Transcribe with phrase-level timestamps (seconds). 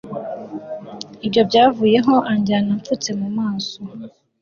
[1.25, 3.79] Ibyo byavuyeho anjyana amfutse mu maso